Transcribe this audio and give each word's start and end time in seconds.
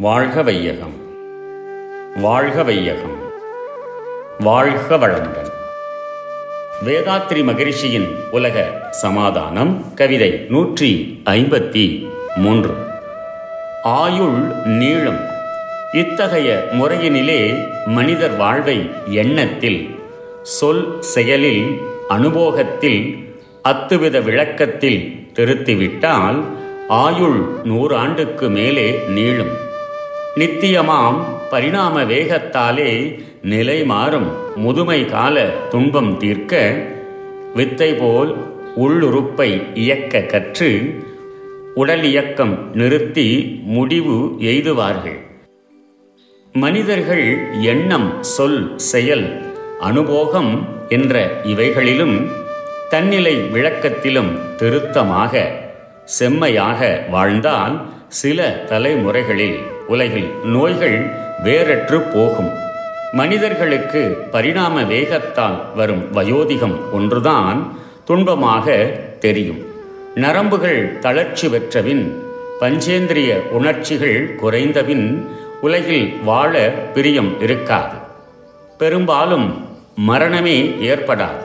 வாழ்க 0.00 0.42
வையகம். 0.42 0.92
வாழ்க 2.16 2.62
வையகம். 2.62 3.16
வாழ்க 4.38 4.96
வளமுடன். 4.96 5.50
வேதாத்ரி 6.86 7.44
மகிழ்ச்சியின் 7.44 8.16
உலக 8.30 8.88
சமாதானம் 8.90 9.94
கவிதை 9.94 10.46
நூற்றி 10.48 11.22
ஐம்பத்தி 11.24 12.08
மூன்று. 12.34 12.74
ஆயுள் 13.82 14.38
நீளம். 14.64 15.20
இத்தகைய 15.92 16.68
முறையினிலே 16.72 17.68
மனிதர் 17.86 18.36
வாழ்வை 18.36 18.90
எண்ணத்தில் 19.06 19.94
சொல் 20.42 20.96
செயலில் 21.00 21.80
அனுபோகத்தில் 22.08 23.28
அத்துவித 23.62 24.22
விளக்கத்தில் 24.22 25.28
திருத்திவிட்டால் 25.32 26.44
ஆயுள் 26.88 27.46
நூறாண்டுக்கு 27.64 28.50
மேலே 28.50 29.00
நீளும். 29.08 29.64
நித்தியமாம் 30.40 31.18
பரிணாம 31.50 32.02
வேகத்தாலே 32.04 33.20
நிலை 33.42 33.84
மாறும். 33.84 34.26
முதுமை 34.56 35.04
கால 35.04 35.44
துன்பம் 35.70 36.16
தீர்க்க 36.16 36.74
வித்தை 37.54 37.94
போல் 37.94 38.36
உள்ளுறுப்பை 38.76 39.62
இயக்க 39.74 40.20
கற்று 40.20 40.94
உடல் 41.74 42.02
இயக்கம் 42.02 42.70
நிறுத்தி 42.74 43.60
முடிவு 43.62 44.36
எய்துவார்கள். 44.38 45.18
மனிதர்கள் 46.52 47.26
எண்ணம் 47.62 48.22
சொல் 48.22 48.78
செயல் 48.78 49.54
அனுபோகம் 49.80 50.68
என்ற 50.88 51.40
இவைகளிலும் 51.44 52.26
தன்னிலை 52.88 53.36
விளக்கத்திலும் 53.36 54.32
திருத்தமாக 54.56 55.50
செம்மையாக 56.04 57.06
வாழ்ந்தால் 57.10 57.94
சில 58.20 58.64
தலைமுறைகளில் 58.68 59.58
உலகில் 59.88 60.28
நோய்கள் 60.44 60.98
வேறற்று 61.42 62.00
போகும். 62.00 62.50
மனிதர்களுக்கு 63.12 64.00
பரிணாம 64.30 64.82
வேகத்தால் 64.82 65.58
வரும் 65.74 66.04
வயோதிகம் 66.14 66.76
ஒன்றுதான் 66.92 67.58
துன்பமாக 68.06 68.76
தெரியும். 69.18 69.60
நரம்புகள் 70.14 70.98
தளர்ச்சி 70.98 71.48
பெற்றபின் 71.48 72.04
பஞ்சேந்திரிய 72.60 73.32
உணர்ச்சிகள் 73.50 74.34
குறைந்தபின் 74.34 75.28
உலகில் 75.60 76.16
வாழ 76.24 76.68
பிரியம் 76.94 77.40
இருக்காது. 77.40 77.96
பெரும்பாலும் 78.78 79.68
மரணமே 79.96 80.58
ஏற்படாது. 80.62 81.44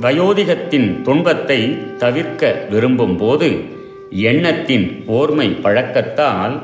வயோதிகத்தின் 0.00 1.02
துன்பத்தை 1.02 1.60
தவிர்க்க 1.98 2.66
விரும்பும் 2.70 3.16
போது 3.16 3.80
எண்ணத்தின் 4.12 5.04
ஓர்மை 5.08 5.48
பழக்கத்தால் 5.62 6.62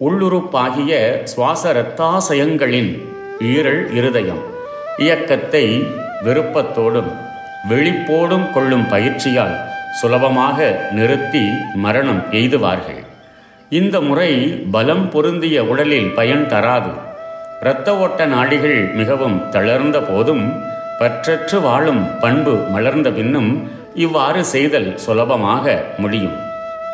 உள்ளுறுப்பாகிய 0.00 1.22
சுவாச 1.24 1.72
இரத்தாசயங்களின் 1.72 3.02
ஈரல் 3.40 3.94
இருதயம் 3.94 4.42
இயக்கத்தை 4.98 5.82
விருப்பத்தோடும் 6.24 7.10
வெளிப்போடும் 7.68 8.52
கொள்ளும் 8.52 8.88
பயிற்சியால் 8.88 9.56
சுலபமாக 10.00 10.88
நிறுத்தி 10.92 11.48
மரணம் 11.74 12.24
எய்துவார்கள். 12.30 13.04
இந்த 13.68 14.00
முறை 14.00 14.32
பலம் 14.70 15.10
பொருந்திய 15.10 15.64
உடலில் 15.64 16.10
பயன் 16.10 16.46
தராது. 16.48 16.92
இரத்த 17.60 17.98
ஓட்ட 17.98 18.26
நாடிகள் 18.26 18.94
மிகவும் 18.94 19.50
தளர்ந்த 19.50 20.00
போதும் 20.00 20.44
பற்றற்று 20.98 21.60
வாழும் 21.60 22.20
பண்பு 22.20 22.56
மலர்ந்த 22.56 23.10
பின்னும் 23.10 23.70
இவ்வாறு 23.94 24.44
செய்தல் 24.44 24.96
சுலபமாக 24.96 25.84
முடியும். 25.98 26.32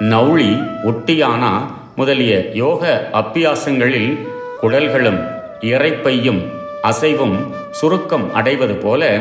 நௌளி 0.00 0.62
ஒட்டியானா 0.84 1.66
முதலிய 1.96 2.50
யோக 2.52 3.10
அப்பியாசங்களில் 3.12 4.18
குடல்களும் 4.62 5.20
இறைப்பையும் 5.60 6.42
அசைவும் 6.82 7.36
சுருக்கம் 7.70 8.34
அடைவது 8.34 8.74
போல 8.74 9.20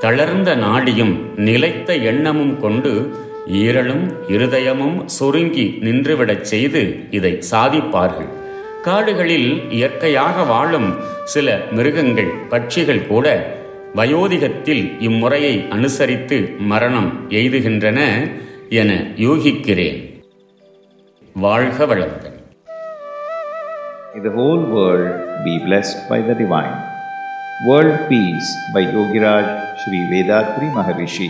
தளர்ந்த 0.00 0.56
நாடியும் 0.56 1.18
நிலைத்த 1.36 1.94
எண்ணமும் 1.94 2.60
கொண்டு 2.60 3.14
ஈரலும் 3.46 4.12
இருதயமும் 4.28 5.04
சுருங்கி 5.04 5.78
நின்றுவிடச் 5.80 6.40
செய்து 6.40 7.06
இதை 7.10 7.42
சாதிப்பார்கள். 7.50 8.28
காடுகளில் 8.82 9.70
இயற்கையாக 9.70 10.42
வாழும் 10.42 10.96
சில 11.24 11.60
மிருகங்கள் 11.70 12.32
பட்சிகள் 12.50 13.06
கூட 13.06 13.58
வயோதிகத்தில் 13.98 14.84
இம்முறையை 15.08 15.54
அனுசரித்து 15.76 16.36
மரணம் 16.70 17.08
எய்துகின்றன 17.38 18.00
என 18.80 18.90
யூகிக்கிறேன் 19.24 20.00
வாழ்க 21.36 21.86
வளமுடன் 21.92 22.36
May 24.12 24.20
the 24.20 24.32
whole 24.36 24.62
world 24.76 25.10
be 25.44 25.52
blessed 25.66 25.98
by 26.10 26.18
the 26.28 26.34
divine. 26.34 26.72
World 27.66 27.98
Peace 28.08 28.48
by 28.74 28.82
Yogiraj 28.94 29.46
Sri 29.80 30.00
Vedatri 30.10 30.68
Maharishi. 30.76 31.28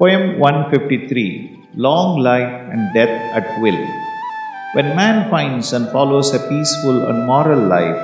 Poem 0.00 0.24
153 0.38 1.24
Long 1.76 2.10
Life 2.28 2.54
and 2.72 2.82
Death 2.94 3.18
at 3.38 3.48
Will. 3.62 3.80
When 4.74 4.96
man 5.00 5.18
finds 5.30 5.70
and 5.72 5.88
follows 5.88 6.30
a 6.32 6.42
peaceful 6.48 6.98
and 7.08 7.26
moral 7.26 7.62
life, 7.76 8.00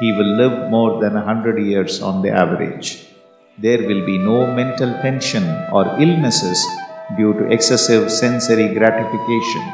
he 0.00 0.10
will 0.12 0.32
live 0.42 0.70
more 0.70 1.00
than 1.00 1.16
a 1.16 1.24
hundred 1.24 1.58
years 1.64 2.02
on 2.02 2.20
the 2.20 2.32
average. 2.44 2.88
There 3.64 3.82
will 3.88 4.06
be 4.06 4.16
no 4.16 4.46
mental 4.58 4.90
tension 5.02 5.44
or 5.70 5.84
illnesses 6.04 6.58
due 7.18 7.32
to 7.38 7.50
excessive 7.54 8.10
sensory 8.10 8.68
gratification. 8.72 9.64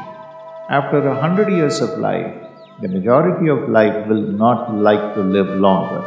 After 0.69 0.99
a 1.07 1.15
hundred 1.21 1.49
years 1.57 1.79
of 1.79 1.97
life, 1.97 2.33
the 2.81 2.89
majority 2.89 3.47
of 3.47 3.69
life 3.69 4.05
will 4.09 4.25
not 4.43 4.73
like 4.87 5.05
to 5.15 5.21
live 5.21 5.47
longer. 5.67 6.01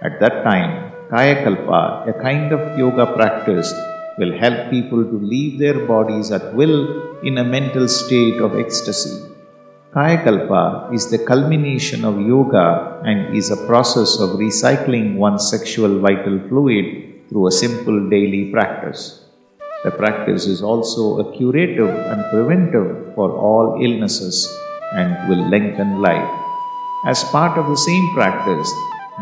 At 0.00 0.18
that 0.20 0.44
time, 0.44 0.92
Kayakalpa, 1.10 2.08
a 2.08 2.14
kind 2.22 2.52
of 2.52 2.78
yoga 2.78 3.12
practice, 3.12 3.70
will 4.16 4.32
help 4.38 4.70
people 4.70 5.04
to 5.04 5.18
leave 5.32 5.58
their 5.58 5.86
bodies 5.86 6.30
at 6.30 6.54
will 6.54 6.78
in 7.22 7.36
a 7.36 7.44
mental 7.44 7.86
state 7.88 8.40
of 8.40 8.58
ecstasy. 8.58 9.26
Kayakalpa 9.94 10.94
is 10.94 11.10
the 11.10 11.18
culmination 11.18 12.02
of 12.06 12.18
yoga 12.18 13.02
and 13.04 13.36
is 13.36 13.50
a 13.50 13.66
process 13.66 14.18
of 14.20 14.38
recycling 14.46 15.16
one's 15.16 15.50
sexual 15.50 15.98
vital 15.98 16.38
fluid 16.48 17.09
through 17.30 17.46
a 17.46 17.52
simple 17.52 18.10
daily 18.10 18.50
practice. 18.50 19.24
The 19.84 19.92
practice 19.92 20.46
is 20.46 20.62
also 20.62 21.20
a 21.20 21.36
curative 21.36 21.88
and 21.88 22.24
preventive 22.30 23.14
for 23.14 23.30
all 23.30 23.80
illnesses 23.80 24.36
and 24.92 25.28
will 25.28 25.48
lengthen 25.48 26.02
life. 26.02 26.30
As 27.06 27.24
part 27.24 27.56
of 27.56 27.68
the 27.68 27.76
same 27.76 28.12
practice, 28.12 28.70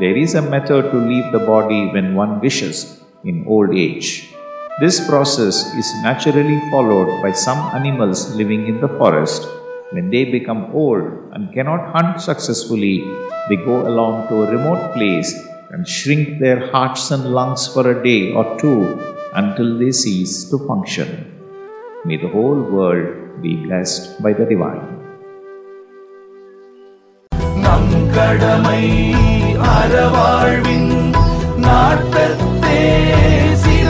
there 0.01 0.17
is 0.17 0.35
a 0.35 0.43
method 0.43 0.91
to 0.91 0.99
leave 0.99 1.31
the 1.33 1.45
body 1.53 1.91
when 1.93 2.15
one 2.15 2.41
wishes 2.41 3.01
in 3.25 3.45
old 3.47 3.75
age. 3.75 4.35
This 4.81 5.07
process 5.07 5.57
is 5.75 5.93
naturally 6.03 6.59
followed 6.71 7.23
by 7.23 7.33
some 7.33 7.59
animals 7.75 8.35
living 8.35 8.67
in 8.69 8.81
the 8.81 8.89
forest. 8.89 9.47
When 9.93 10.11
they 10.11 10.25
become 10.25 10.71
old 10.73 11.05
and 11.33 11.53
cannot 11.53 11.93
hunt 11.95 12.21
successfully, 12.21 13.05
they 13.49 13.57
go 13.57 13.87
along 13.87 14.29
to 14.29 14.43
a 14.43 14.51
remote 14.51 14.95
place 14.95 15.48
and 15.72 15.88
shrink 15.88 16.40
their 16.40 16.59
hearts 16.72 17.12
and 17.12 17.26
lungs 17.38 17.64
for 17.74 17.84
a 17.92 17.98
day 18.04 18.31
or 18.31 18.46
two 18.62 18.80
until 19.34 19.70
they 19.80 19.92
cease 19.92 20.36
to 20.50 20.58
function. 20.70 21.09
May 22.06 22.18
the 22.18 22.31
whole 22.36 22.62
world 22.76 23.42
be 23.42 23.54
blessed 23.66 24.22
by 24.26 24.34
the 24.40 24.48
divine. 24.54 24.84
நம் 27.64 27.94
கடமை 28.16 28.84
அறவாழ்வின் 29.74 30.92
நாட்டத்தே 31.66 32.81
சில 33.64 33.90